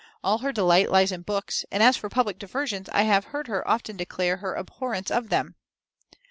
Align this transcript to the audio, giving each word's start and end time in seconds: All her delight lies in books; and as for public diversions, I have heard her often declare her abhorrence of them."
All 0.23 0.39
her 0.39 0.51
delight 0.51 0.89
lies 0.89 1.11
in 1.11 1.21
books; 1.21 1.63
and 1.71 1.83
as 1.83 1.95
for 1.95 2.09
public 2.09 2.39
diversions, 2.39 2.89
I 2.89 3.03
have 3.03 3.25
heard 3.25 3.45
her 3.45 3.67
often 3.67 3.97
declare 3.97 4.37
her 4.37 4.55
abhorrence 4.55 5.11
of 5.11 5.29
them." 5.29 5.53